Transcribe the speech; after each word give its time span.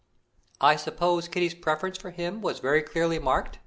"I 0.59 0.77
suppose 0.77 1.27
Kitty's 1.27 1.53
preference 1.53 1.99
for 1.99 2.09
him 2.09 2.41
was 2.41 2.57
very 2.57 2.81
clearly 2.81 3.19
marked?" 3.19 3.59